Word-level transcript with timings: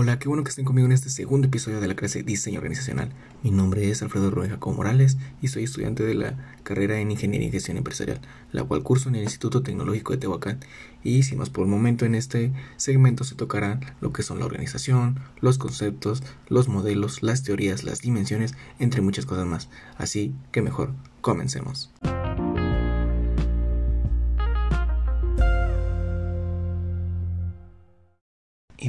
Hola, 0.00 0.20
qué 0.20 0.28
bueno 0.28 0.44
que 0.44 0.50
estén 0.50 0.64
conmigo 0.64 0.86
en 0.86 0.92
este 0.92 1.10
segundo 1.10 1.48
episodio 1.48 1.80
de 1.80 1.88
la 1.88 1.96
clase 1.96 2.22
Diseño 2.22 2.58
Organizacional. 2.58 3.10
Mi 3.42 3.50
nombre 3.50 3.90
es 3.90 4.00
Alfredo 4.00 4.30
Rubén 4.30 4.56
Morales 4.64 5.16
y 5.42 5.48
soy 5.48 5.64
estudiante 5.64 6.04
de 6.04 6.14
la 6.14 6.36
carrera 6.62 7.00
en 7.00 7.10
Ingeniería 7.10 7.48
y 7.48 7.50
Gestión 7.50 7.78
Empresarial, 7.78 8.20
la 8.52 8.62
cual 8.62 8.84
curso 8.84 9.08
en 9.08 9.16
el 9.16 9.24
Instituto 9.24 9.64
Tecnológico 9.64 10.12
de 10.12 10.18
Tehuacán. 10.18 10.60
Y 11.02 11.24
sin 11.24 11.38
más 11.38 11.50
por 11.50 11.64
el 11.64 11.70
momento, 11.72 12.04
en 12.04 12.14
este 12.14 12.52
segmento 12.76 13.24
se 13.24 13.34
tocarán 13.34 13.80
lo 14.00 14.12
que 14.12 14.22
son 14.22 14.38
la 14.38 14.46
organización, 14.46 15.18
los 15.40 15.58
conceptos, 15.58 16.22
los 16.46 16.68
modelos, 16.68 17.24
las 17.24 17.42
teorías, 17.42 17.82
las 17.82 18.00
dimensiones, 18.00 18.54
entre 18.78 19.00
muchas 19.00 19.26
cosas 19.26 19.48
más. 19.48 19.68
Así 19.96 20.32
que 20.52 20.62
mejor, 20.62 20.92
comencemos. 21.22 21.90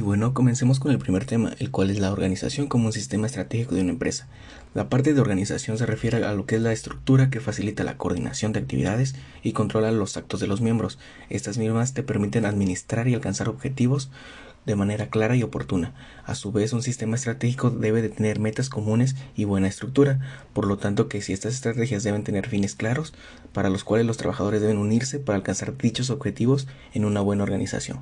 Y 0.00 0.02
bueno, 0.02 0.32
comencemos 0.32 0.80
con 0.80 0.92
el 0.92 0.98
primer 0.98 1.26
tema, 1.26 1.52
el 1.58 1.70
cual 1.70 1.90
es 1.90 1.98
la 1.98 2.10
organización 2.10 2.68
como 2.68 2.86
un 2.86 2.92
sistema 2.94 3.26
estratégico 3.26 3.74
de 3.74 3.82
una 3.82 3.90
empresa. 3.90 4.28
La 4.72 4.88
parte 4.88 5.12
de 5.12 5.20
organización 5.20 5.76
se 5.76 5.84
refiere 5.84 6.24
a 6.24 6.32
lo 6.32 6.46
que 6.46 6.56
es 6.56 6.62
la 6.62 6.72
estructura 6.72 7.28
que 7.28 7.38
facilita 7.38 7.84
la 7.84 7.98
coordinación 7.98 8.54
de 8.54 8.60
actividades 8.60 9.14
y 9.42 9.52
controla 9.52 9.92
los 9.92 10.16
actos 10.16 10.40
de 10.40 10.46
los 10.46 10.62
miembros. 10.62 10.98
Estas 11.28 11.58
mismas 11.58 11.92
te 11.92 12.02
permiten 12.02 12.46
administrar 12.46 13.08
y 13.08 13.14
alcanzar 13.14 13.50
objetivos 13.50 14.10
de 14.64 14.74
manera 14.74 15.10
clara 15.10 15.36
y 15.36 15.42
oportuna. 15.42 15.92
A 16.24 16.34
su 16.34 16.50
vez, 16.50 16.72
un 16.72 16.82
sistema 16.82 17.16
estratégico 17.16 17.68
debe 17.68 18.00
de 18.00 18.08
tener 18.08 18.40
metas 18.40 18.70
comunes 18.70 19.16
y 19.36 19.44
buena 19.44 19.68
estructura, 19.68 20.18
por 20.54 20.66
lo 20.66 20.78
tanto 20.78 21.08
que 21.08 21.20
si 21.20 21.34
estas 21.34 21.52
estrategias 21.52 22.04
deben 22.04 22.24
tener 22.24 22.48
fines 22.48 22.74
claros, 22.74 23.12
para 23.52 23.68
los 23.68 23.84
cuales 23.84 24.06
los 24.06 24.16
trabajadores 24.16 24.62
deben 24.62 24.78
unirse 24.78 25.18
para 25.18 25.36
alcanzar 25.36 25.76
dichos 25.76 26.08
objetivos 26.08 26.68
en 26.94 27.04
una 27.04 27.20
buena 27.20 27.42
organización. 27.42 28.00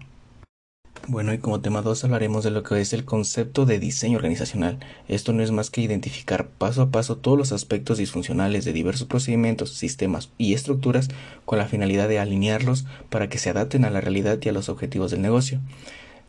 Bueno, 1.11 1.33
y 1.33 1.39
como 1.39 1.63
tema 1.63 1.81
2 1.81 2.05
hablaremos 2.05 2.45
de 2.45 2.51
lo 2.51 2.63
que 2.63 2.83
es 2.83 2.93
el 2.93 3.07
concepto 3.07 3.65
de 3.65 3.79
diseño 3.79 4.19
organizacional. 4.19 4.79
Esto 5.09 5.33
no 5.33 5.43
es 5.43 5.51
más 5.51 5.71
que 5.71 5.81
identificar 5.81 6.49
paso 6.49 6.83
a 6.83 6.91
paso 6.91 7.17
todos 7.17 7.39
los 7.39 7.51
aspectos 7.51 7.97
disfuncionales 7.97 8.67
de 8.67 8.75
diversos 8.75 9.09
procedimientos, 9.09 9.73
sistemas 9.73 10.29
y 10.37 10.53
estructuras 10.53 11.09
con 11.47 11.57
la 11.57 11.65
finalidad 11.65 12.09
de 12.09 12.19
alinearlos 12.19 12.85
para 13.09 13.31
que 13.31 13.39
se 13.39 13.49
adapten 13.49 13.87
a 13.87 13.91
la 13.91 14.03
realidad 14.03 14.39
y 14.43 14.51
a 14.51 14.53
los 14.53 14.69
objetivos 14.69 15.11
del 15.11 15.23
negocio. 15.23 15.61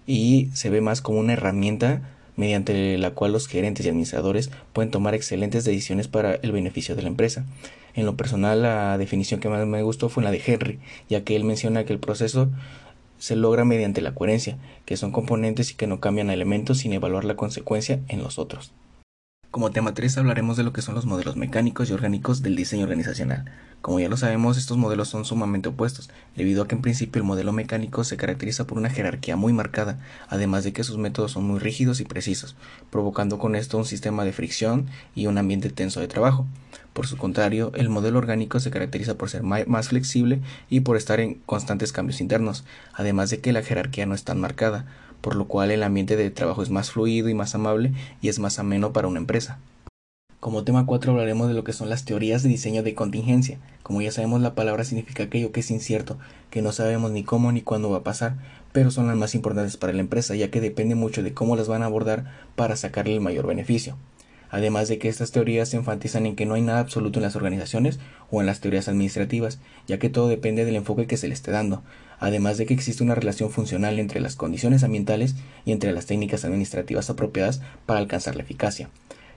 Y 0.08 0.48
se 0.54 0.70
ve 0.70 0.80
más 0.80 1.02
como 1.02 1.20
una 1.20 1.34
herramienta 1.34 2.16
mediante 2.38 2.98
la 2.98 3.12
cual 3.12 3.34
los 3.34 3.50
gerentes 3.50 3.86
y 3.86 3.90
administradores 3.90 4.50
pueden 4.72 4.92
tomar 4.92 5.14
excelentes 5.14 5.66
decisiones 5.66 6.08
para 6.08 6.36
el 6.36 6.54
beneficio 6.54 6.96
de 6.96 7.02
la 7.02 7.10
empresa. 7.10 7.46
En 7.96 8.06
lo 8.06 8.16
personal, 8.16 8.62
la 8.62 8.98
definición 8.98 9.42
que 9.42 9.50
más 9.50 9.68
me 9.68 9.84
gustó 9.84 10.08
fue 10.08 10.24
la 10.24 10.32
de 10.32 10.42
Henry, 10.46 10.80
ya 11.10 11.26
que 11.26 11.36
él 11.36 11.44
menciona 11.44 11.84
que 11.84 11.92
el 11.92 12.00
proceso 12.00 12.50
se 13.20 13.36
logra 13.36 13.66
mediante 13.66 14.02
la 14.02 14.16
coherencia, 14.16 14.58
que 14.86 14.98
son 14.98 15.12
componentes 15.12 15.72
y 15.72 15.76
que 15.76 15.86
no 15.86 16.00
cambian 16.00 16.32
elementos 16.32 16.80
sin 16.80 16.94
evaluar 16.94 17.26
la 17.26 17.36
consecuencia 17.36 18.00
en 18.08 18.24
los 18.24 18.40
otros. 18.40 18.74
Como 19.52 19.72
tema 19.72 19.94
3 19.94 20.18
hablaremos 20.18 20.58
de 20.58 20.64
lo 20.64 20.74
que 20.74 20.82
son 20.82 20.96
los 20.96 21.06
modelos 21.06 21.36
mecánicos 21.36 21.90
y 21.90 21.94
orgánicos 21.94 22.42
del 22.42 22.56
diseño 22.56 22.84
organizacional. 22.84 23.46
Como 23.82 24.02
ya 24.02 24.10
lo 24.10 24.18
sabemos, 24.18 24.58
estos 24.58 24.78
modelos 24.78 25.08
son 25.08 25.24
sumamente 25.24 25.70
opuestos, 25.70 26.10
debido 26.36 26.64
a 26.64 26.68
que 26.68 26.76
en 26.76 26.82
principio 26.82 27.22
el 27.22 27.26
modelo 27.26 27.54
mecánico 27.54 28.04
se 28.04 28.18
caracteriza 28.18 28.68
por 28.68 28.78
una 28.78 28.90
jerarquía 28.90 29.38
muy 29.38 29.54
marcada, 29.54 30.00
además 30.28 30.66
de 30.66 30.74
que 30.74 30.84
sus 30.84 30.98
métodos 30.98 31.32
son 31.32 31.46
muy 31.46 31.60
rígidos 31.60 32.02
y 32.02 32.04
precisos, 32.04 32.58
provocando 32.90 33.40
con 33.40 33.56
esto 33.56 33.78
un 33.78 33.86
sistema 33.86 34.26
de 34.26 34.34
fricción 34.34 34.88
y 35.16 35.28
un 35.28 35.38
ambiente 35.38 35.70
tenso 35.70 36.02
de 36.02 36.10
trabajo. 36.10 36.46
Por 36.92 37.08
su 37.08 37.16
contrario, 37.16 37.72
el 37.74 37.88
modelo 37.88 38.18
orgánico 38.18 38.60
se 38.60 38.70
caracteriza 38.70 39.16
por 39.16 39.30
ser 39.30 39.44
más 39.44 39.88
flexible 39.88 40.42
y 40.70 40.82
por 40.82 40.98
estar 40.98 41.22
en 41.22 41.36
constantes 41.46 41.94
cambios 41.94 42.20
internos, 42.20 42.66
además 42.94 43.30
de 43.30 43.40
que 43.40 43.54
la 43.54 43.64
jerarquía 43.64 44.06
no 44.06 44.14
es 44.14 44.26
tan 44.26 44.42
marcada, 44.42 44.88
por 45.22 45.36
lo 45.36 45.46
cual 45.46 45.72
el 45.72 45.84
ambiente 45.84 46.18
de 46.18 46.32
trabajo 46.32 46.64
es 46.64 46.70
más 46.70 46.92
fluido 46.92 47.30
y 47.30 47.34
más 47.34 47.56
amable 47.56 47.94
y 48.22 48.28
es 48.28 48.40
más 48.40 48.60
ameno 48.60 48.92
para 48.92 49.08
una 49.08 49.20
empresa. 49.20 49.58
Como 50.40 50.64
tema 50.64 50.86
4 50.86 51.12
hablaremos 51.12 51.48
de 51.48 51.54
lo 51.54 51.64
que 51.64 51.74
son 51.74 51.90
las 51.90 52.06
teorías 52.06 52.44
de 52.44 52.50
diseño 52.50 52.82
de 52.82 52.96
contingencia. 52.96 53.60
Como 53.84 54.02
ya 54.02 54.12
sabemos, 54.12 54.42
la 54.42 54.56
palabra 54.56 54.86
significa 54.86 55.24
aquello 55.24 55.52
que 55.52 55.60
es 55.60 55.70
incierto, 55.70 56.18
que 56.50 56.62
no 56.62 56.72
sabemos 56.72 57.12
ni 57.12 57.24
cómo 57.24 57.52
ni 57.52 57.62
cuándo 57.62 57.90
va 57.90 57.98
a 57.98 58.04
pasar, 58.04 58.38
pero 58.72 58.90
son 58.90 59.08
las 59.08 59.18
más 59.18 59.36
importantes 59.36 59.76
para 59.76 59.94
la 59.94 60.00
empresa, 60.00 60.36
ya 60.36 60.50
que 60.50 60.62
depende 60.62 60.96
mucho 60.96 61.24
de 61.24 61.34
cómo 61.34 61.56
las 61.56 61.68
van 61.68 61.84
a 61.84 61.88
abordar 61.88 62.32
para 62.56 62.76
sacarle 62.76 63.16
el 63.16 63.22
mayor 63.22 63.48
beneficio 63.48 63.98
además 64.50 64.88
de 64.88 64.98
que 64.98 65.10
estas 65.10 65.32
teorías 65.32 65.70
se 65.70 65.78
enfatizan 65.78 66.26
en 66.26 66.36
que 66.36 66.46
no 66.46 66.56
hay 66.56 66.62
nada 66.62 66.80
absoluto 66.80 67.20
en 67.20 67.24
las 67.24 67.36
organizaciones 67.36 68.00
o 68.32 68.42
en 68.42 68.48
las 68.48 68.60
teorías 68.60 68.88
administrativas, 68.88 69.60
ya 69.88 70.00
que 70.00 70.10
todo 70.10 70.28
depende 70.28 70.66
del 70.66 70.76
enfoque 70.76 71.08
que 71.08 71.18
se 71.18 71.28
le 71.28 71.34
esté 71.34 71.52
dando, 71.52 71.84
además 72.20 72.58
de 72.58 72.66
que 72.66 72.74
existe 72.74 73.04
una 73.04 73.16
relación 73.16 73.52
funcional 73.52 74.00
entre 74.00 74.20
las 74.20 74.36
condiciones 74.36 74.84
ambientales 74.84 75.36
y 75.66 75.72
entre 75.72 75.92
las 75.92 76.06
técnicas 76.06 76.46
administrativas 76.46 77.10
apropiadas 77.10 77.62
para 77.86 78.00
alcanzar 78.00 78.36
la 78.36 78.44
eficacia. 78.44 78.90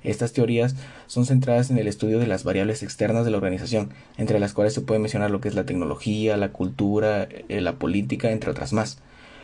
Estas 0.05 0.33
teorías 0.33 0.75
son 1.07 1.27
centradas 1.27 1.71
en 1.71 1.79
el 1.79 1.89
estudio 1.89 2.19
de 2.19 2.27
las 2.27 2.45
variables 2.45 2.83
externas 2.83 3.25
de 3.25 3.31
la 3.31 3.37
organización, 3.37 3.91
entre 4.17 4.41
las 4.41 4.53
cuales 4.53 4.75
se 4.75 4.81
puede 4.81 5.01
mencionar 5.01 5.31
lo 5.31 5.41
que 5.41 5.49
es 5.49 5.55
la 5.55 5.67
tecnología, 5.67 6.37
la 6.37 6.53
cultura, 6.53 7.29
eh, 7.49 7.61
la 7.61 7.79
política, 7.79 8.31
entre 8.31 8.51
otras 8.51 8.73
más 8.73 8.99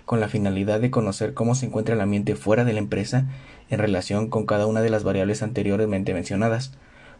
con 0.08 0.20
la 0.20 0.28
finalidad 0.28 0.80
de 0.80 0.90
conocer 0.90 1.34
cómo 1.34 1.54
se 1.54 1.66
encuentra 1.66 1.94
el 1.94 2.00
ambiente 2.00 2.34
fuera 2.34 2.64
de 2.64 2.72
la 2.72 2.78
empresa 2.78 3.26
en 3.68 3.78
relación 3.78 4.30
con 4.30 4.46
cada 4.46 4.66
una 4.66 4.80
de 4.80 4.88
las 4.88 5.04
variables 5.04 5.42
anteriormente 5.42 6.14
mencionadas. 6.14 6.72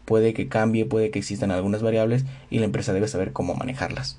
Puede 0.05 0.33
que 0.33 0.47
cambie, 0.47 0.85
puede 0.85 1.11
que 1.11 1.19
existan 1.19 1.51
algunas 1.51 1.83
variables 1.83 2.25
y 2.49 2.57
la 2.57 2.65
empresa 2.65 2.91
debe 2.91 3.07
saber 3.07 3.31
cómo 3.31 3.53
manejarlas. 3.53 4.17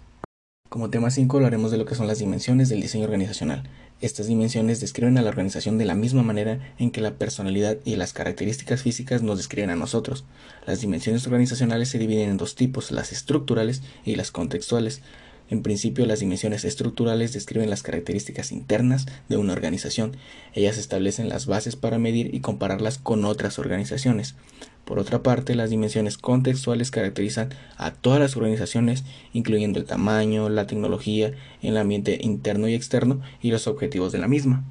Como 0.71 0.89
tema 0.89 1.11
5 1.11 1.37
hablaremos 1.37 1.73
de 1.73 1.79
lo 1.79 1.85
que 1.85 1.97
son 1.97 2.07
las 2.07 2.21
dimensiones 2.21 2.69
del 2.69 2.81
diseño 2.81 3.03
organizacional. 3.03 3.65
Estas 4.01 4.29
dimensiones 4.29 4.79
describen 4.79 5.19
a 5.19 5.23
la 5.23 5.29
organización 5.29 5.79
de 5.79 5.85
la 5.85 5.97
misma 5.97 6.23
manera 6.23 6.61
en 6.79 6.93
que 6.93 7.01
la 7.01 7.15
personalidad 7.15 7.79
y 7.85 7.97
las 7.97 8.13
características 8.13 8.83
físicas 8.83 9.21
nos 9.21 9.39
describen 9.39 9.71
a 9.71 9.75
nosotros. 9.75 10.25
Las 10.67 10.81
dimensiones 10.81 11.27
organizacionales 11.27 11.89
se 11.89 11.99
dividen 11.99 12.31
en 12.31 12.37
dos 12.37 12.55
tipos, 12.55 12.93
las 12.93 13.11
estructurales 13.11 13.83
y 14.05 14.15
las 14.15 14.31
contextuales. 14.31 15.03
En 15.51 15.63
principio, 15.63 16.07
las 16.07 16.21
dimensiones 16.21 16.65
estructurales 16.65 17.33
describen 17.33 17.71
las 17.71 17.83
características 17.83 18.53
internas 18.53 19.07
de 19.29 19.37
una 19.37 19.53
organización. 19.53 20.17
Ellas 20.55 20.79
establecen 20.79 21.29
las 21.29 21.47
bases 21.47 21.75
para 21.75 21.99
medir 21.99 22.33
y 22.33 22.41
compararlas 22.41 22.99
con 22.99 23.25
otras 23.25 23.59
organizaciones. 23.59 24.37
Por 24.85 25.01
otra 25.01 25.25
parte, 25.25 25.57
las 25.57 25.71
dimensiones 25.71 26.19
contextuales 26.19 26.93
caracterizan 26.93 27.51
a 27.77 27.91
todas 27.93 28.21
las 28.21 28.37
organizaciones, 28.37 29.05
incluyendo 29.33 29.81
el 29.81 29.87
tamaño, 29.87 30.49
la 30.49 30.69
tecnología, 30.69 31.33
el 31.63 31.77
ambiente 31.77 32.19
interno 32.23 32.69
y 32.69 32.75
externo 32.75 33.21
y 33.43 33.51
los 33.51 33.67
objetivos 33.67 34.13
de 34.13 34.19
la 34.19 34.29
misma. 34.29 34.65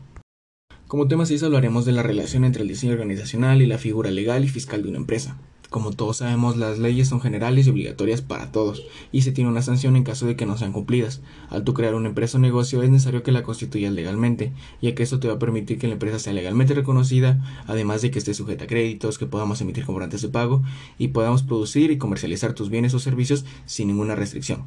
Como 0.88 1.08
tema 1.08 1.26
6 1.26 1.44
hablaremos 1.44 1.86
de 1.86 1.92
la 1.92 2.04
relación 2.04 2.46
entre 2.46 2.64
el 2.64 2.70
diseño 2.70 2.94
organizacional 2.94 3.62
y 3.62 3.68
la 3.68 3.78
figura 3.78 4.12
legal 4.12 4.44
y 4.46 4.48
fiscal 4.48 4.82
de 4.82 4.90
una 4.90 4.98
empresa. 4.98 5.38
Como 5.70 5.92
todos 5.92 6.18
sabemos, 6.18 6.58
las 6.58 6.80
leyes 6.80 7.08
son 7.08 7.22
generales 7.22 7.68
y 7.68 7.70
obligatorias 7.70 8.24
para 8.24 8.52
todos, 8.52 8.84
y 9.12 9.22
se 9.22 9.32
tiene 9.32 9.52
una 9.52 9.62
sanción 9.62 9.96
en 9.96 10.04
caso 10.04 10.26
de 10.26 10.36
que 10.36 10.48
no 10.48 10.58
sean 10.58 10.72
cumplidas. 10.72 11.22
Al 11.52 11.64
tú 11.64 11.76
crear 11.76 11.94
una 11.94 12.10
empresa 12.10 12.40
o 12.40 12.42
negocio 12.42 12.82
es 12.82 12.90
necesario 12.90 13.22
que 13.22 13.32
la 13.32 13.44
constituyas 13.44 13.94
legalmente, 13.94 14.52
ya 14.82 14.96
que 14.96 15.04
esto 15.04 15.20
te 15.20 15.28
va 15.28 15.36
a 15.36 15.40
permitir 15.40 15.78
que 15.78 15.86
la 15.86 15.94
empresa 15.94 16.18
sea 16.18 16.34
legalmente 16.34 16.74
reconocida, 16.74 17.64
además 17.68 18.02
de 18.02 18.10
que 18.10 18.18
esté 18.18 18.34
sujeta 18.34 18.64
a 18.64 18.68
créditos, 18.68 19.20
que 19.20 19.28
podamos 19.28 19.62
emitir 19.62 19.86
comprantes 19.86 20.24
de 20.24 20.30
pago 20.30 20.64
y 20.98 21.10
podamos 21.10 21.44
producir 21.44 21.92
y 21.92 22.00
comercializar 22.00 22.54
tus 22.54 22.72
bienes 22.72 22.96
o 22.96 23.00
servicios 23.00 23.46
sin 23.68 23.90
ninguna 23.90 24.16
restricción. 24.16 24.64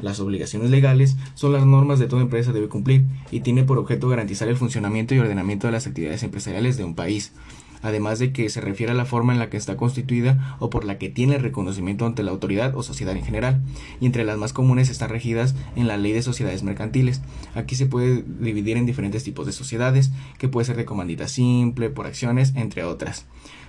Las 0.00 0.20
obligaciones 0.20 0.70
legales 0.70 1.16
son 1.34 1.52
las 1.52 1.66
normas 1.66 1.98
de 1.98 2.06
toda 2.06 2.22
empresa 2.22 2.52
debe 2.52 2.68
cumplir 2.68 3.04
y 3.30 3.40
tiene 3.40 3.64
por 3.64 3.76
objeto 3.76 4.08
garantizar 4.08 4.48
el 4.48 4.56
funcionamiento 4.56 5.14
y 5.14 5.18
ordenamiento 5.18 5.66
de 5.66 5.72
las 5.72 5.86
actividades 5.86 6.22
empresariales 6.22 6.78
de 6.78 6.84
un 6.84 6.94
país 6.94 7.32
además 7.82 8.18
de 8.18 8.32
que 8.32 8.48
se 8.48 8.60
refiere 8.60 8.92
a 8.92 8.96
la 8.96 9.04
forma 9.04 9.32
en 9.32 9.38
la 9.38 9.50
que 9.50 9.56
está 9.56 9.76
constituida 9.76 10.56
o 10.58 10.70
por 10.70 10.84
la 10.84 10.98
que 10.98 11.08
tiene 11.08 11.38
reconocimiento 11.38 12.06
ante 12.06 12.22
la 12.22 12.30
autoridad 12.30 12.76
o 12.76 12.82
sociedad 12.82 13.16
en 13.16 13.24
general, 13.24 13.62
y 14.00 14.06
entre 14.06 14.24
las 14.24 14.38
más 14.38 14.52
comunes 14.52 14.90
están 14.90 15.10
regidas 15.10 15.54
en 15.76 15.86
la 15.86 15.96
ley 15.96 16.12
de 16.12 16.22
sociedades 16.22 16.62
mercantiles. 16.62 17.22
Aquí 17.54 17.76
se 17.76 17.86
puede 17.86 18.22
dividir 18.40 18.76
en 18.76 18.86
diferentes 18.86 19.24
tipos 19.24 19.46
de 19.46 19.52
sociedades, 19.52 20.12
que 20.38 20.48
puede 20.48 20.66
ser 20.66 20.76
de 20.76 20.84
comandita 20.84 21.28
simple, 21.28 21.90
por 21.90 22.06
acciones, 22.06 22.52
entre 22.56 22.84
otras. 22.84 23.26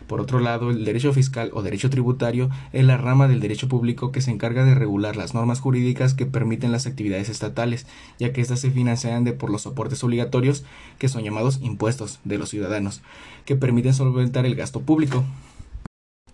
Por 0.08 0.22
otro 0.22 0.40
lado, 0.40 0.72
el 0.72 0.86
derecho 0.86 1.14
fiscal 1.14 1.52
o 1.54 1.62
derecho 1.62 1.90
tributario 1.90 2.50
es 2.72 2.86
la 2.86 2.98
rama 2.98 3.28
del 3.28 3.42
derecho 3.42 3.68
público 3.68 4.12
que 4.12 4.22
se 4.22 4.32
encarga 4.32 4.64
de 4.64 4.74
regular 4.74 5.18
las 5.18 5.34
normas 5.34 5.60
jurídicas 5.60 6.14
que 6.14 6.26
permiten 6.26 6.72
las 6.72 6.88
actividades 6.88 7.30
estatales, 7.30 7.86
ya 8.18 8.32
que 8.32 8.42
éstas 8.42 8.62
se 8.62 8.72
financian 8.72 9.26
de 9.26 9.34
por 9.34 9.50
los 9.50 9.64
soportes 9.64 10.04
obligatorios 10.04 10.64
que 10.98 11.10
son 11.10 11.24
llamados 11.24 11.60
impuestos 11.62 12.20
de 12.24 12.38
los 12.38 12.50
ciudadanos, 12.50 13.02
que 13.46 13.56
permiten 13.56 13.94
solventar 13.94 14.46
el 14.46 14.56
gasto 14.56 14.82
público. 14.82 15.26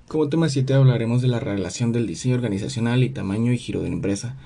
Como 0.08 0.30
tema 0.30 0.48
7 0.48 0.75
hablaremos 0.75 1.24
de 1.24 1.28
la 1.28 1.40
relación 1.40 1.92
del 1.92 2.06
diseño 2.06 2.36
organizacional 2.36 3.04
y 3.04 3.10
tamaño 3.10 3.52
y 3.52 3.58
giro 3.58 3.81
de 3.81 3.90
la 3.90 3.96
empresa. 3.96 4.38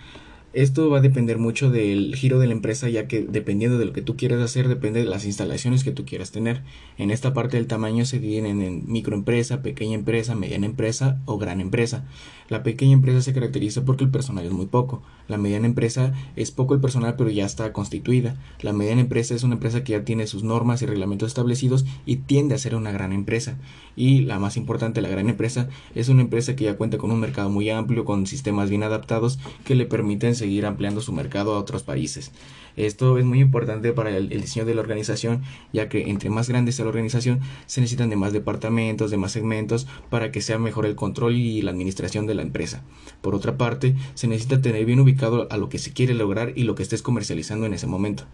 Esto 0.53 0.89
va 0.89 0.99
a 0.99 1.01
depender 1.01 1.37
mucho 1.37 1.69
del 1.69 2.15
giro 2.15 2.39
de 2.39 2.47
la 2.47 2.53
empresa, 2.53 2.87
ya 2.89 3.07
que 3.07 3.21
dependiendo 3.21 3.77
de 3.77 3.85
lo 3.85 3.93
que 3.93 4.01
tú 4.01 4.15
quieras 4.15 4.41
hacer, 4.41 4.69
depende 4.69 5.01
de 5.01 5.05
las 5.05 5.25
instalaciones 5.25 5.83
que 5.83 5.91
tú 5.91 6.05
quieras 6.05 6.31
tener. 6.31 6.63
En 6.97 7.11
esta 7.11 7.33
parte 7.33 7.57
del 7.57 7.67
tamaño 7.67 8.05
se 8.05 8.19
dividen 8.19 8.61
en 8.61 8.89
microempresa, 8.89 9.61
pequeña 9.61 9.95
empresa, 9.95 10.35
mediana 10.35 10.65
empresa 10.65 11.19
o 11.25 11.37
gran 11.37 11.59
empresa. 11.59 12.05
La 12.49 12.63
pequeña 12.63 12.93
empresa 12.93 13.21
se 13.21 13.33
caracteriza 13.33 13.83
porque 13.83 14.05
el 14.05 14.09
personal 14.09 14.45
es 14.45 14.53
muy 14.53 14.67
poco. 14.67 15.03
La 15.27 15.37
mediana 15.37 15.67
empresa 15.67 16.13
es 16.37 16.51
poco 16.51 16.73
el 16.73 16.79
personal, 16.79 17.15
pero 17.17 17.29
ya 17.29 17.45
está 17.45 17.73
constituida. 17.73 18.37
La 18.61 18.71
mediana 18.71 19.01
empresa 19.01 19.35
es 19.35 19.43
una 19.43 19.55
empresa 19.55 19.83
que 19.83 19.91
ya 19.91 20.05
tiene 20.05 20.27
sus 20.27 20.43
normas 20.43 20.81
y 20.81 20.85
reglamentos 20.85 21.27
establecidos 21.27 21.85
y 22.05 22.17
tiende 22.17 22.55
a 22.55 22.57
ser 22.57 22.75
una 22.75 22.93
gran 22.93 23.11
empresa. 23.11 23.57
Y 23.97 24.21
la 24.21 24.39
más 24.39 24.55
importante, 24.55 25.01
la 25.01 25.09
gran 25.09 25.27
empresa, 25.27 25.67
es 25.93 26.07
una 26.07 26.21
empresa 26.21 26.55
que 26.55 26.63
ya 26.63 26.77
cuenta 26.77 26.97
con 26.97 27.11
un 27.11 27.19
mercado 27.19 27.49
muy 27.49 27.69
amplio, 27.69 28.05
con 28.05 28.27
sistemas 28.27 28.69
bien 28.69 28.83
adaptados 28.83 29.39
que 29.65 29.75
le 29.75 29.85
permiten 29.85 30.36
seguir 30.37 30.65
ampliando 30.65 31.01
su 31.01 31.11
mercado 31.11 31.53
a 31.53 31.59
otros 31.59 31.83
países. 31.83 32.31
Esto 32.77 33.17
es 33.17 33.25
muy 33.25 33.39
importante 33.39 33.91
para 33.91 34.15
el, 34.15 34.29
diseño 34.29 34.65
de 34.65 34.75
la 34.75 34.81
organización, 34.81 35.41
ya 35.73 35.89
que 35.89 36.09
entre 36.09 36.29
más 36.29 36.47
grande 36.47 36.71
sea 36.71 36.85
la 36.85 36.89
organización, 36.89 37.41
se 37.65 37.81
necesitan 37.81 38.09
de 38.09 38.15
más 38.15 38.33
departamentos, 38.33 39.09
de 39.09 39.17
más 39.17 39.31
segmentos, 39.31 39.87
para 40.09 40.31
que 40.31 40.41
sea 40.41 40.59
mejor 40.59 40.85
el 40.85 40.95
control 40.95 41.35
y 41.35 41.61
la 41.63 41.71
administración 41.71 42.27
de 42.27 42.35
la 42.35 42.43
empresa. 42.43 42.83
Por 43.21 43.33
otra 43.33 43.57
parte, 43.57 43.95
se 44.13 44.27
necesita 44.27 44.61
tener 44.61 44.85
bien 44.85 44.99
ubicado 44.99 45.47
a 45.49 45.57
lo 45.57 45.69
que 45.69 45.79
se 45.79 45.91
quiere 45.91 46.13
lograr 46.13 46.53
y 46.55 46.63
lo 46.63 46.75
que 46.75 46.83
estés 46.83 47.01
comercializando 47.01 47.65
en 47.65 47.73
ese 47.73 47.87
momento. 47.87 48.25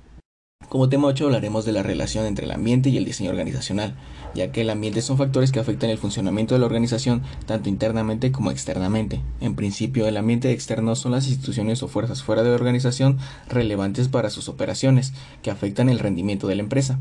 Como 0.70 0.90
tema 0.90 1.08
8 1.08 1.26
hablaremos 1.26 1.66
de 1.66 1.72
la 1.72 1.84
relación 1.84 2.26
entre 2.26 2.46
el 2.46 2.52
ambiente 2.52 2.90
y 2.90 2.98
el 2.98 3.06
diseño 3.06 3.30
organizacional, 3.30 3.96
ya 4.34 4.52
que 4.52 4.62
el 4.62 4.70
ambiente 4.70 5.02
son 5.02 5.18
factores 5.18 5.52
que 5.52 5.60
afectan 5.60 5.90
el 5.90 6.00
funcionamiento 6.00 6.56
de 6.56 6.60
la 6.60 6.66
organización 6.66 7.22
tanto 7.46 7.70
internamente 7.70 8.32
como 8.32 8.50
externamente. 8.50 9.22
En 9.40 9.56
principio, 9.56 10.08
el 10.08 10.18
ambiente 10.18 10.52
externo 10.52 10.96
son 10.96 11.12
las 11.12 11.28
instituciones 11.28 11.84
o 11.84 11.88
fuerzas 11.88 12.24
fuera 12.24 12.42
de 12.42 12.50
la 12.50 12.56
organización 12.56 13.20
relevantes 13.48 14.08
para 14.08 14.32
sus 14.32 14.50
operaciones, 14.50 15.14
que 15.44 15.52
afectan 15.52 15.90
el 15.90 16.00
rendimiento 16.00 16.48
de 16.48 16.56
la 16.56 16.64
empresa. 16.64 17.00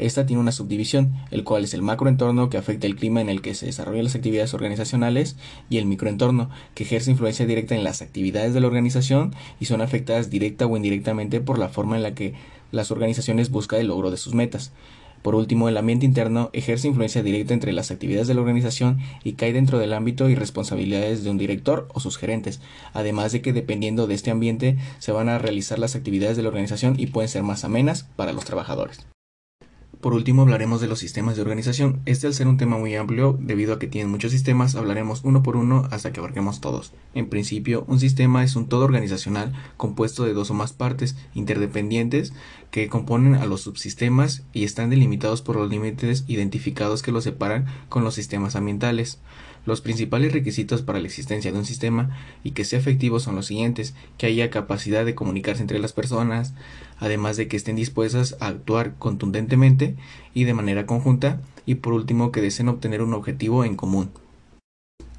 Esta 0.00 0.24
tiene 0.24 0.40
una 0.40 0.50
subdivisión, 0.50 1.12
el 1.30 1.44
cual 1.44 1.64
es 1.64 1.74
el 1.74 1.82
macroentorno 1.82 2.48
que 2.48 2.56
afecta 2.56 2.86
el 2.86 2.96
clima 2.96 3.20
en 3.20 3.28
el 3.28 3.42
que 3.42 3.54
se 3.54 3.66
desarrollan 3.66 4.04
las 4.04 4.14
actividades 4.14 4.54
organizacionales 4.54 5.36
y 5.68 5.76
el 5.76 5.84
microentorno 5.84 6.48
que 6.74 6.84
ejerce 6.84 7.10
influencia 7.10 7.44
directa 7.44 7.74
en 7.74 7.84
las 7.84 8.00
actividades 8.00 8.54
de 8.54 8.60
la 8.60 8.68
organización 8.68 9.34
y 9.60 9.66
son 9.66 9.82
afectadas 9.82 10.30
directa 10.30 10.64
o 10.64 10.74
indirectamente 10.74 11.42
por 11.42 11.58
la 11.58 11.68
forma 11.68 11.96
en 11.96 12.02
la 12.02 12.14
que 12.14 12.32
las 12.72 12.90
organizaciones 12.90 13.50
buscan 13.50 13.80
el 13.80 13.88
logro 13.88 14.10
de 14.10 14.16
sus 14.16 14.34
metas. 14.34 14.72
Por 15.22 15.34
último, 15.34 15.68
el 15.68 15.76
ambiente 15.76 16.06
interno 16.06 16.48
ejerce 16.54 16.88
influencia 16.88 17.22
directa 17.22 17.52
entre 17.52 17.72
las 17.72 17.90
actividades 17.90 18.26
de 18.26 18.34
la 18.34 18.40
organización 18.40 19.00
y 19.22 19.32
cae 19.34 19.52
dentro 19.52 19.78
del 19.78 19.92
ámbito 19.92 20.30
y 20.30 20.34
responsabilidades 20.34 21.24
de 21.24 21.30
un 21.30 21.36
director 21.36 21.88
o 21.92 22.00
sus 22.00 22.16
gerentes, 22.16 22.60
además 22.94 23.32
de 23.32 23.42
que 23.42 23.52
dependiendo 23.52 24.06
de 24.06 24.14
este 24.14 24.30
ambiente 24.30 24.78
se 24.98 25.12
van 25.12 25.28
a 25.28 25.38
realizar 25.38 25.78
las 25.78 25.94
actividades 25.94 26.36
de 26.36 26.42
la 26.42 26.48
organización 26.48 26.98
y 26.98 27.08
pueden 27.08 27.28
ser 27.28 27.42
más 27.42 27.64
amenas 27.64 28.08
para 28.16 28.32
los 28.32 28.46
trabajadores. 28.46 29.09
Por 30.00 30.14
último 30.14 30.42
hablaremos 30.42 30.80
de 30.80 30.88
los 30.88 30.98
sistemas 30.98 31.36
de 31.36 31.42
organización. 31.42 32.00
Este 32.06 32.26
al 32.26 32.32
ser 32.32 32.48
un 32.48 32.56
tema 32.56 32.78
muy 32.78 32.94
amplio, 32.94 33.36
debido 33.38 33.74
a 33.74 33.78
que 33.78 33.86
tienen 33.86 34.10
muchos 34.10 34.32
sistemas, 34.32 34.74
hablaremos 34.74 35.20
uno 35.24 35.42
por 35.42 35.56
uno 35.56 35.86
hasta 35.90 36.10
que 36.10 36.20
abarquemos 36.20 36.62
todos. 36.62 36.94
En 37.12 37.28
principio, 37.28 37.84
un 37.86 38.00
sistema 38.00 38.42
es 38.42 38.56
un 38.56 38.66
todo 38.66 38.86
organizacional 38.86 39.52
compuesto 39.76 40.24
de 40.24 40.32
dos 40.32 40.50
o 40.50 40.54
más 40.54 40.72
partes 40.72 41.16
interdependientes 41.34 42.32
que 42.70 42.88
componen 42.88 43.34
a 43.34 43.44
los 43.44 43.60
subsistemas 43.60 44.42
y 44.54 44.64
están 44.64 44.88
delimitados 44.88 45.42
por 45.42 45.56
los 45.56 45.68
límites 45.68 46.24
identificados 46.28 47.02
que 47.02 47.12
los 47.12 47.24
separan 47.24 47.66
con 47.90 48.02
los 48.02 48.14
sistemas 48.14 48.56
ambientales. 48.56 49.18
Los 49.66 49.80
principales 49.80 50.32
requisitos 50.32 50.82
para 50.82 51.00
la 51.00 51.06
existencia 51.06 51.52
de 51.52 51.58
un 51.58 51.64
sistema 51.64 52.16
y 52.42 52.52
que 52.52 52.64
sea 52.64 52.78
efectivo 52.78 53.20
son 53.20 53.36
los 53.36 53.46
siguientes, 53.46 53.94
que 54.18 54.26
haya 54.26 54.50
capacidad 54.50 55.04
de 55.04 55.14
comunicarse 55.14 55.62
entre 55.62 55.78
las 55.78 55.92
personas, 55.92 56.54
además 56.98 57.36
de 57.36 57.48
que 57.48 57.56
estén 57.56 57.76
dispuestas 57.76 58.36
a 58.40 58.46
actuar 58.48 58.94
contundentemente 58.98 59.96
y 60.34 60.44
de 60.44 60.54
manera 60.54 60.86
conjunta, 60.86 61.40
y 61.66 61.76
por 61.76 61.92
último 61.92 62.32
que 62.32 62.40
deseen 62.40 62.68
obtener 62.68 63.02
un 63.02 63.14
objetivo 63.14 63.64
en 63.64 63.76
común. 63.76 64.10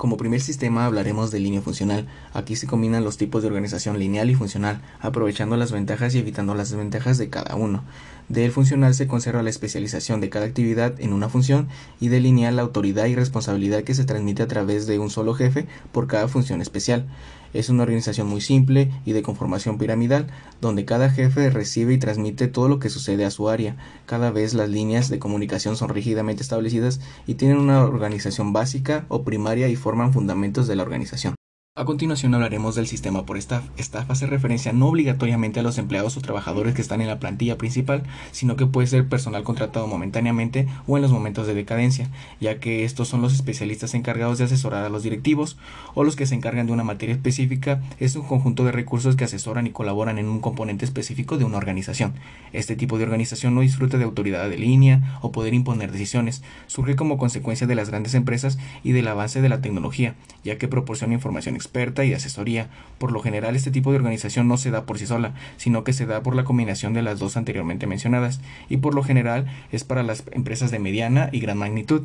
Como 0.02 0.18
primer 0.18 0.42
sistema 0.42 0.88
hablaremos 0.88 1.30
de 1.30 1.40
línea 1.40 1.62
funcional. 1.62 2.08
Aquí 2.34 2.56
se 2.56 2.66
combinan 2.66 3.04
los 3.04 3.18
tipos 3.18 3.44
de 3.44 3.50
organización 3.50 4.00
lineal 4.00 4.32
y 4.32 4.34
funcional, 4.34 4.82
aprovechando 5.00 5.58
las 5.58 5.72
ventajas 5.72 6.16
y 6.16 6.18
evitando 6.18 6.56
las 6.56 6.72
desventajas 6.72 7.20
de 7.20 7.30
cada 7.30 7.56
uno. 7.56 7.84
Del 8.32 8.54
funcional 8.54 8.94
se 8.94 9.08
conserva 9.08 9.44
la 9.44 9.50
especialización 9.50 10.22
de 10.22 10.30
cada 10.30 10.46
actividad 10.46 10.94
en 11.02 11.12
una 11.12 11.28
función 11.28 11.68
y 12.00 12.08
de 12.08 12.22
lineal 12.22 12.56
la 12.56 12.62
autoridad 12.62 13.08
y 13.08 13.16
responsabilidad 13.16 13.84
que 13.84 13.94
se 13.94 14.06
transmite 14.06 14.42
a 14.42 14.48
través 14.48 14.88
de 14.88 15.00
un 15.00 15.10
solo 15.10 15.34
jefe 15.34 15.68
por 15.92 16.08
cada 16.08 16.30
función 16.30 16.62
especial. 16.62 17.08
Es 17.54 17.68
una 17.68 17.84
organización 17.84 18.28
muy 18.28 18.40
simple 18.40 18.90
y 19.04 19.12
de 19.12 19.22
conformación 19.22 19.78
piramidal, 19.78 20.28
donde 20.62 20.86
cada 20.86 21.10
jefe 21.10 21.50
recibe 21.50 21.94
y 21.94 21.98
transmite 21.98 22.48
todo 22.48 22.70
lo 22.70 22.80
que 22.80 22.90
sucede 22.90 23.26
a 23.26 23.32
su 23.32 23.50
área. 23.50 23.76
Cada 24.06 24.32
vez 24.32 24.54
las 24.54 24.70
líneas 24.70 25.10
de 25.10 25.20
comunicación 25.20 25.76
son 25.76 25.90
rígidamente 25.90 26.42
establecidas 26.42 27.02
y 27.28 27.34
tienen 27.34 27.58
una 27.58 27.84
organización 27.84 28.54
básica 28.54 29.04
o 29.10 29.24
primaria 29.24 29.68
y 29.68 29.76
forman 29.76 30.14
fundamentos 30.14 30.68
de 30.68 30.78
la 30.78 30.84
organización. 30.84 31.36
A 31.74 31.86
continuación 31.86 32.36
hablaremos 32.36 32.76
del 32.76 32.86
sistema 32.86 33.26
por 33.26 33.38
staff. 33.38 33.64
Staff 33.78 34.12
hace 34.12 34.28
referencia 34.28 34.74
no 34.74 34.90
obligatoriamente 34.90 35.62
a 35.62 35.64
los 35.64 35.78
empleados 35.78 36.18
o 36.18 36.22
trabajadores 36.22 36.76
que 36.76 36.82
están 36.82 37.00
en 37.00 37.08
la 37.08 37.18
plantilla 37.18 37.58
principal, 37.58 38.04
sino 38.34 38.58
que 38.58 38.66
puede 38.66 38.88
ser 38.88 39.08
personal 39.08 39.44
contratado 39.44 39.88
momentáneamente 39.88 40.68
o 40.86 40.98
en 40.98 41.02
los 41.02 41.14
momentos 41.14 41.48
de 41.48 41.54
decadencia, 41.54 42.10
ya 42.42 42.60
que 42.60 42.84
estos 42.84 43.08
son 43.08 43.22
los 43.22 43.34
especialistas 43.34 43.94
encargados 43.94 44.38
de 44.38 44.44
asesorar 44.44 44.84
a 44.84 44.90
los 44.90 45.04
directivos 45.04 45.58
o 45.94 46.04
los 46.04 46.18
que 46.18 46.26
se 46.26 46.36
encargan 46.36 46.68
de 46.68 46.74
una 46.74 46.84
materia 46.84 47.16
específica. 47.16 47.82
Es 48.02 48.18
un 48.18 48.28
conjunto 48.28 48.66
de 48.66 48.74
recursos 48.74 49.16
que 49.16 49.24
asesoran 49.24 49.66
y 49.66 49.72
colaboran 49.72 50.18
en 50.18 50.28
un 50.28 50.42
componente 50.42 50.84
específico 50.84 51.38
de 51.38 51.46
una 51.46 51.56
organización. 51.56 52.16
Este 52.52 52.76
tipo 52.76 52.98
de 52.98 53.06
organización 53.06 53.56
no 53.56 53.62
disfruta 53.62 53.98
de 53.98 54.04
autoridad 54.04 54.50
de 54.50 54.58
línea 54.58 55.18
o 55.22 55.32
poder 55.32 55.54
imponer 55.54 55.94
decisiones. 55.94 56.44
Surge 56.68 56.98
como 56.98 57.18
consecuencia 57.18 57.66
de 57.66 57.76
las 57.76 57.90
grandes 57.90 58.14
empresas 58.14 58.60
y 58.84 58.92
del 58.92 59.08
avance 59.08 59.42
de 59.42 59.48
la 59.48 59.62
tecnología, 59.62 60.16
ya 60.44 60.58
que 60.58 60.68
proporciona 60.68 61.14
información 61.14 61.56
experta 61.72 62.04
y 62.04 62.14
asesoría. 62.14 62.68
Por 62.98 63.14
lo 63.14 63.22
general, 63.22 63.56
este 63.56 63.72
tipo 63.72 63.92
de 63.92 63.98
organización 63.98 64.50
no 64.50 64.58
se 64.58 64.72
da 64.72 64.86
por 64.86 65.00
sí 65.00 65.08
sola, 65.08 65.34
sino 65.56 65.86
que 65.86 65.94
se 65.94 66.06
da 66.06 66.22
por 66.22 66.36
la 66.36 66.44
combinación 66.44 66.94
de 66.94 67.02
las 67.02 67.18
dos 67.18 67.38
anteriormente 67.38 67.88
mencionadas, 67.88 68.42
y 68.68 68.78
por 68.78 68.94
lo 68.94 69.04
general 69.04 69.46
es 69.72 69.86
para 69.86 70.04
las 70.04 70.26
empresas 70.34 70.70
de 70.70 70.80
mediana 70.80 71.30
y 71.32 71.40
gran 71.40 71.58
magnitud. 71.58 72.04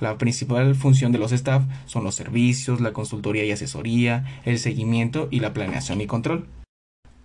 La 0.00 0.16
principal 0.16 0.74
función 0.74 1.12
de 1.12 1.18
los 1.18 1.30
staff 1.32 1.62
son 1.84 2.04
los 2.04 2.14
servicios, 2.14 2.80
la 2.80 2.94
consultoría 2.94 3.44
y 3.44 3.52
asesoría, 3.52 4.24
el 4.46 4.58
seguimiento 4.58 5.28
y 5.30 5.40
la 5.40 5.52
planeación 5.52 6.00
y 6.00 6.06
control. 6.06 6.46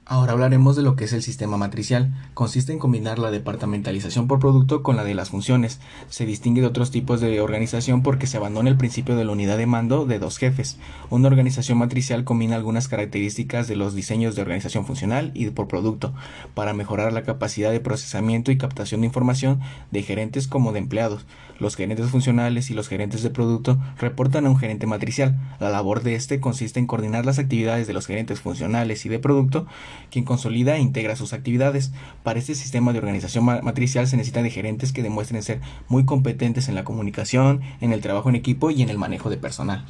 Ahora 0.10 0.32
hablaremos 0.32 0.78
de 0.78 0.84
lo 0.84 0.96
que 0.96 1.04
es 1.04 1.12
el 1.12 1.22
sistema 1.22 1.58
matricial. 1.58 2.14
Consiste 2.34 2.72
en 2.72 2.80
combinar 2.80 3.20
la 3.20 3.30
departamentalización 3.30 4.30
por 4.30 4.40
producto 4.40 4.82
con 4.82 4.96
la 4.96 5.04
de 5.04 5.14
las 5.14 5.32
funciones. 5.32 5.82
Se 6.08 6.26
distingue 6.26 6.62
de 6.62 6.68
otros 6.68 6.92
tipos 6.92 7.20
de 7.20 7.42
organización 7.42 8.04
porque 8.04 8.26
se 8.26 8.38
abandona 8.38 8.70
el 8.70 8.78
principio 8.78 9.18
de 9.18 9.26
la 9.26 9.34
unidad 9.34 9.58
de 9.58 9.66
mando 9.66 10.06
de 10.06 10.18
dos 10.18 10.38
jefes. 10.38 10.78
Una 11.10 11.28
organización 11.28 11.80
matricial 11.80 12.24
combina 12.24 12.56
algunas 12.56 12.88
características 12.88 13.68
de 13.68 13.76
los 13.76 13.96
diseños 13.96 14.38
de 14.38 14.44
organización 14.44 14.86
funcional 14.86 15.32
y 15.34 15.50
por 15.50 15.68
producto 15.68 16.14
para 16.54 16.74
mejorar 16.74 17.12
la 17.12 17.24
capacidad 17.24 17.72
de 17.72 17.82
procesamiento 17.82 18.50
y 18.50 18.58
captación 18.58 19.02
de 19.02 19.08
información 19.08 19.60
de 19.92 20.04
gerentes 20.04 20.48
como 20.48 20.72
de 20.72 20.80
empleados. 20.80 21.26
Los 21.60 21.76
gerentes 21.76 22.10
funcionales 22.12 22.70
y 22.70 22.76
los 22.76 22.88
gerentes 22.88 23.24
de 23.24 23.30
producto 23.30 23.78
reportan 23.98 24.46
a 24.46 24.50
un 24.50 24.58
gerente 24.58 24.88
matricial. 24.88 25.38
La 25.60 25.70
labor 25.70 26.02
de 26.02 26.16
este 26.16 26.40
consiste 26.40 26.80
en 26.80 26.88
coordinar 26.88 27.26
las 27.26 27.40
actividades 27.40 27.88
de 27.88 27.94
los 27.94 28.08
gerentes 28.08 28.40
funcionales 28.40 29.06
y 29.06 29.10
de 29.10 29.20
producto 29.20 29.68
quien 30.10 30.26
consolida 30.26 30.76
e 30.76 30.82
integra 30.82 31.16
sus 31.16 31.34
actividades. 31.34 31.92
Para 32.24 32.40
este 32.40 32.56
sistema 32.56 32.94
de 32.94 33.00
organización 33.00 33.46
matricial 33.46 34.08
se 34.08 34.18
necesita 34.18 34.42
de 34.42 34.50
gerentes 34.50 34.94
que 34.94 35.04
demuestren 35.04 35.44
ser 35.44 35.62
muy 35.88 36.06
competentes 36.06 36.70
en 36.70 36.76
la 36.76 36.84
comunicación, 36.84 37.62
en 37.82 37.94
el 37.94 38.02
trabajo 38.02 38.30
en 38.30 38.36
equipo 38.36 38.72
y 38.72 38.82
en 38.82 38.90
el 38.90 38.98
manejo 38.98 39.30
de 39.30 39.38
personal. 39.38 39.86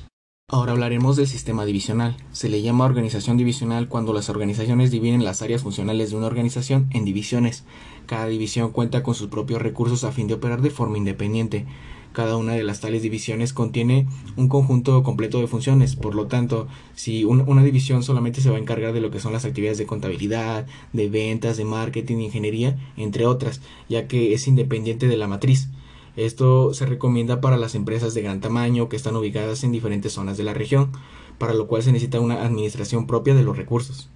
Ahora 0.50 0.72
hablaremos 0.72 1.18
del 1.18 1.28
sistema 1.28 1.66
divisional. 1.66 2.16
Se 2.32 2.48
le 2.48 2.62
llama 2.62 2.86
organización 2.86 3.36
divisional 3.36 3.90
cuando 3.90 4.14
las 4.14 4.30
organizaciones 4.30 4.92
dividen 4.92 5.26
las 5.26 5.42
áreas 5.42 5.64
funcionales 5.64 6.10
de 6.10 6.16
una 6.16 6.28
organización 6.28 6.88
en 6.92 7.04
divisiones. 7.04 7.66
Cada 8.06 8.28
división 8.28 8.72
cuenta 8.72 9.04
con 9.04 9.14
sus 9.14 9.28
propios 9.28 9.62
recursos 9.62 10.06
a 10.06 10.14
fin 10.14 10.28
de 10.28 10.36
operar 10.36 10.62
de 10.62 10.70
forma 10.70 10.98
independiente. 10.98 11.66
Cada 12.14 12.38
una 12.38 12.54
de 12.54 12.64
las 12.64 12.80
tales 12.80 13.04
divisiones 13.04 13.54
contiene 13.54 14.08
un 14.36 14.50
conjunto 14.50 15.04
completo 15.04 15.40
de 15.40 15.48
funciones. 15.48 15.96
Por 15.96 16.16
lo 16.16 16.28
tanto, 16.28 16.68
si 16.96 17.24
una 17.24 17.64
división 17.64 18.04
solamente 18.04 18.42
se 18.42 18.50
va 18.50 18.58
a 18.58 18.60
encargar 18.60 18.94
de 18.94 19.02
lo 19.02 19.12
que 19.12 19.20
son 19.20 19.34
las 19.34 19.46
actividades 19.46 19.78
de 19.78 19.86
contabilidad, 19.86 20.66
de 20.94 21.10
ventas, 21.10 21.58
de 21.58 21.66
marketing, 21.66 22.18
de 22.18 22.24
ingeniería, 22.24 22.78
entre 22.98 23.26
otras, 23.26 23.62
ya 23.88 24.08
que 24.08 24.34
es 24.34 24.48
independiente 24.48 25.08
de 25.08 25.18
la 25.18 25.28
matriz. 25.28 25.70
Esto 26.16 26.74
se 26.74 26.88
recomienda 26.88 27.42
para 27.42 27.58
las 27.58 27.76
empresas 27.76 28.16
de 28.16 28.24
gran 28.24 28.42
tamaño 28.42 28.90
que 28.90 28.96
están 28.96 29.16
ubicadas 29.16 29.64
en 29.64 29.72
diferentes 29.72 30.14
zonas 30.14 30.36
de 30.38 30.44
la 30.44 30.56
región, 30.56 30.92
para 31.38 31.54
lo 31.54 31.68
cual 31.68 31.84
se 31.84 31.92
necesita 31.92 32.20
una 32.20 32.44
administración 32.44 33.06
propia 33.06 33.36
de 33.36 33.44
los 33.44 33.56
recursos. 33.56 34.10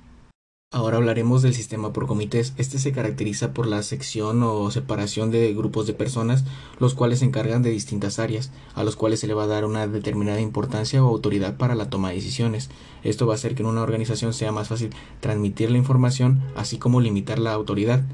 Ahora 0.74 0.96
hablaremos 0.96 1.42
del 1.42 1.54
sistema 1.54 1.92
por 1.92 2.08
comités. 2.08 2.54
Este 2.56 2.80
se 2.80 2.94
caracteriza 2.94 3.54
por 3.54 3.68
la 3.68 3.84
sección 3.84 4.42
o 4.42 4.72
separación 4.72 5.30
de 5.30 5.54
grupos 5.54 5.86
de 5.86 5.92
personas, 5.92 6.46
los 6.80 6.94
cuales 6.94 7.20
se 7.20 7.26
encargan 7.26 7.62
de 7.62 7.72
distintas 7.72 8.20
áreas, 8.20 8.54
a 8.74 8.86
los 8.86 8.96
cuales 8.96 9.20
se 9.20 9.28
le 9.28 9.34
va 9.34 9.44
a 9.44 9.48
dar 9.48 9.66
una 9.66 9.86
determinada 9.86 10.40
importancia 10.40 11.04
o 11.04 11.10
autoridad 11.10 11.58
para 11.58 11.76
la 11.76 11.90
toma 11.90 12.08
de 12.08 12.16
decisiones. 12.16 12.70
Esto 13.04 13.28
va 13.28 13.34
a 13.34 13.36
hacer 13.36 13.54
que 13.54 13.64
en 13.64 13.68
una 13.68 13.82
organización 13.82 14.34
sea 14.34 14.54
más 14.54 14.70
fácil 14.70 14.92
transmitir 15.20 15.70
la 15.72 15.78
información, 15.78 16.42
así 16.56 16.78
como 16.78 17.02
limitar 17.02 17.38
la 17.38 17.52
autoridad. 17.52 18.06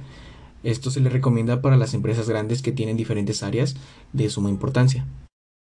Esto 0.64 0.90
se 0.90 1.00
le 1.00 1.12
recomienda 1.12 1.62
para 1.62 1.78
las 1.78 1.94
empresas 1.94 2.28
grandes 2.28 2.64
que 2.64 2.72
tienen 2.72 2.98
diferentes 2.98 3.44
áreas 3.44 3.76
de 4.14 4.32
suma 4.32 4.50
importancia. 4.50 5.06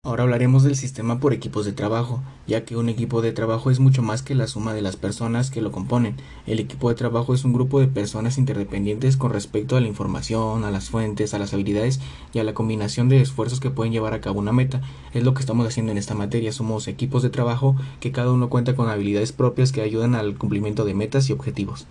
Ahora 0.06 0.24
hablaremos 0.24 0.64
del 0.64 0.76
sistema 0.76 1.22
por 1.22 1.32
equipos 1.32 1.64
de 1.64 1.72
trabajo, 1.72 2.22
ya 2.46 2.66
que 2.66 2.76
un 2.76 2.90
equipo 2.90 3.22
de 3.22 3.32
trabajo 3.32 3.72
es 3.72 3.80
mucho 3.80 4.02
más 4.02 4.22
que 4.22 4.36
la 4.36 4.48
suma 4.48 4.74
de 4.74 4.82
las 4.82 4.98
personas 4.98 5.50
que 5.50 5.62
lo 5.62 5.72
componen. 5.72 6.18
El 6.46 6.60
equipo 6.60 6.90
de 6.90 6.96
trabajo 6.96 7.34
es 7.34 7.46
un 7.46 7.54
grupo 7.54 7.80
de 7.80 7.88
personas 7.88 8.38
interdependientes 8.38 9.16
con 9.16 9.32
respecto 9.32 9.78
a 9.78 9.80
la 9.80 9.88
información, 9.88 10.66
a 10.66 10.72
las 10.72 10.90
fuentes, 10.90 11.34
a 11.34 11.40
las 11.40 11.54
habilidades 11.54 12.02
y 12.34 12.40
a 12.40 12.44
la 12.44 12.54
combinación 12.54 13.08
de 13.08 13.22
esfuerzos 13.22 13.62
que 13.62 13.70
pueden 13.70 13.94
llevar 13.94 14.14
a 14.14 14.20
cabo 14.20 14.40
una 14.42 14.52
meta. 14.52 14.82
Es 15.14 15.24
lo 15.24 15.34
que 15.34 15.40
estamos 15.40 15.66
haciendo 15.66 15.94
en 15.94 15.98
esta 15.98 16.16
materia. 16.16 16.52
Somos 16.52 16.90
equipos 16.90 17.24
de 17.24 17.30
trabajo 17.30 17.78
que 18.02 18.12
cada 18.12 18.34
uno 18.34 18.50
cuenta 18.50 18.76
con 18.76 18.90
habilidades 18.90 19.32
propias 19.32 19.72
que 19.72 19.84
ayudan 19.84 20.16
al 20.16 20.38
cumplimiento 20.38 20.84
de 20.84 20.96
metas 20.96 21.30
y 21.30 21.32
objetivos. 21.32 21.88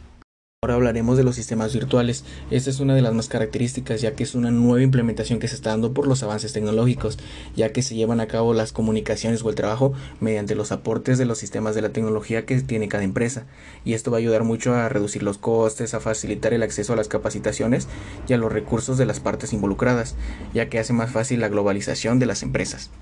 Ahora 0.64 0.76
hablaremos 0.76 1.16
de 1.16 1.25
los 1.25 1.35
sistemas 1.35 1.75
virtuales. 1.75 2.25
Esta 2.52 2.71
es 2.71 2.78
una 2.78 2.95
de 2.95 3.02
las 3.02 3.12
más 3.14 3.26
características 3.26 4.00
ya 4.00 4.14
que 4.14 4.23
es 4.23 4.37
una 4.37 4.52
nueva 4.52 4.81
implementación 4.81 5.40
que 5.40 5.49
se 5.49 5.57
está 5.57 5.71
dando 5.71 5.92
por 5.92 6.07
los 6.07 6.23
avances 6.23 6.52
tecnológicos, 6.52 7.19
ya 7.57 7.73
que 7.73 7.83
se 7.83 7.97
llevan 7.97 8.21
a 8.21 8.28
cabo 8.28 8.54
las 8.54 8.71
comunicaciones 8.71 9.42
o 9.42 9.49
el 9.49 9.57
trabajo 9.57 9.92
mediante 10.21 10.54
los 10.54 10.71
aportes 10.71 11.19
de 11.19 11.25
los 11.25 11.38
sistemas 11.38 11.75
de 11.75 11.83
la 11.83 11.88
tecnología 11.88 12.47
que 12.47 12.61
tiene 12.61 12.87
cada 12.87 13.02
empresa. 13.02 13.45
Y 13.85 13.95
esto 13.95 14.12
va 14.12 14.19
a 14.19 14.21
ayudar 14.21 14.45
mucho 14.45 14.73
a 14.73 14.88
reducir 14.88 15.25
los 15.25 15.37
costes, 15.37 15.95
a 15.95 16.00
facilitar 16.00 16.54
el 16.54 16.62
acceso 16.62 16.92
a 16.92 16.97
las 16.97 17.09
capacitaciones 17.09 17.88
y 18.28 18.33
a 18.33 18.38
los 18.38 18.52
recursos 18.52 18.99
de 18.99 19.07
las 19.07 19.19
partes 19.19 19.52
involucradas, 19.52 20.14
ya 20.54 20.69
que 20.69 20.78
hace 20.78 20.92
más 20.92 21.11
fácil 21.11 21.40
la 21.40 21.49
globalización 21.49 22.21
de 22.21 22.26
las 22.26 22.45
empresas. 22.45 22.92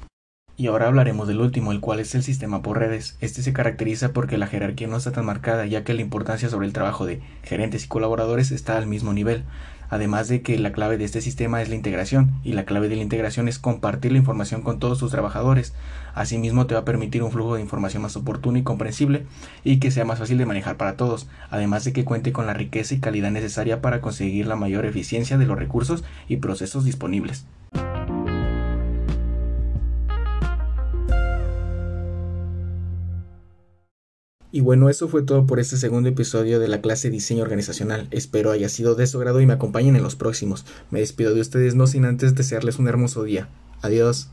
Y 0.60 0.66
ahora 0.66 0.88
hablaremos 0.88 1.26
del 1.26 1.40
último, 1.40 1.72
el 1.72 1.80
cual 1.80 2.00
es 2.00 2.14
el 2.14 2.22
sistema 2.22 2.60
por 2.60 2.78
redes. 2.78 3.16
Este 3.22 3.40
se 3.40 3.54
caracteriza 3.54 4.12
porque 4.12 4.36
la 4.36 4.46
jerarquía 4.46 4.88
no 4.88 4.98
está 4.98 5.10
tan 5.10 5.24
marcada, 5.24 5.64
ya 5.64 5.84
que 5.84 5.94
la 5.94 6.02
importancia 6.02 6.50
sobre 6.50 6.66
el 6.66 6.74
trabajo 6.74 7.06
de 7.06 7.22
gerentes 7.42 7.86
y 7.86 7.88
colaboradores 7.88 8.50
está 8.50 8.76
al 8.76 8.86
mismo 8.86 9.14
nivel. 9.14 9.44
Además 9.88 10.28
de 10.28 10.42
que 10.42 10.58
la 10.58 10.72
clave 10.72 10.98
de 10.98 11.06
este 11.06 11.22
sistema 11.22 11.62
es 11.62 11.70
la 11.70 11.76
integración, 11.76 12.32
y 12.44 12.52
la 12.52 12.66
clave 12.66 12.90
de 12.90 12.96
la 12.96 13.02
integración 13.02 13.48
es 13.48 13.58
compartir 13.58 14.12
la 14.12 14.18
información 14.18 14.60
con 14.60 14.78
todos 14.78 14.98
tus 14.98 15.12
trabajadores. 15.12 15.72
Asimismo 16.12 16.66
te 16.66 16.74
va 16.74 16.80
a 16.80 16.84
permitir 16.84 17.22
un 17.22 17.32
flujo 17.32 17.54
de 17.54 17.62
información 17.62 18.02
más 18.02 18.16
oportuno 18.16 18.58
y 18.58 18.62
comprensible, 18.62 19.24
y 19.64 19.78
que 19.78 19.90
sea 19.90 20.04
más 20.04 20.18
fácil 20.18 20.36
de 20.36 20.44
manejar 20.44 20.76
para 20.76 20.98
todos, 20.98 21.26
además 21.48 21.86
de 21.86 21.94
que 21.94 22.04
cuente 22.04 22.32
con 22.32 22.46
la 22.46 22.52
riqueza 22.52 22.94
y 22.94 23.00
calidad 23.00 23.30
necesaria 23.30 23.80
para 23.80 24.02
conseguir 24.02 24.46
la 24.46 24.56
mayor 24.56 24.84
eficiencia 24.84 25.38
de 25.38 25.46
los 25.46 25.58
recursos 25.58 26.04
y 26.28 26.36
procesos 26.36 26.84
disponibles. 26.84 27.46
Y 34.52 34.60
bueno, 34.60 34.88
eso 34.88 35.08
fue 35.08 35.22
todo 35.22 35.46
por 35.46 35.60
este 35.60 35.76
segundo 35.76 36.08
episodio 36.08 36.58
de 36.58 36.68
la 36.68 36.80
clase 36.80 37.10
Diseño 37.10 37.42
Organizacional. 37.42 38.08
Espero 38.10 38.50
haya 38.50 38.68
sido 38.68 38.96
de 38.96 39.06
su 39.06 39.18
grado 39.18 39.40
y 39.40 39.46
me 39.46 39.52
acompañen 39.52 39.94
en 39.94 40.02
los 40.02 40.16
próximos. 40.16 40.64
Me 40.90 41.00
despido 41.00 41.34
de 41.34 41.40
ustedes 41.40 41.76
no 41.76 41.86
sin 41.86 42.04
antes 42.04 42.34
desearles 42.34 42.78
un 42.78 42.88
hermoso 42.88 43.22
día. 43.22 43.48
Adiós. 43.80 44.28